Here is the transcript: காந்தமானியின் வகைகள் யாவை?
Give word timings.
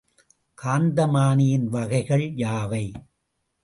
காந்தமானியின் 0.57 1.67
வகைகள் 1.67 2.25
யாவை? 2.35 2.85